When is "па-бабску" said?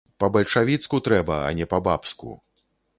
1.77-2.31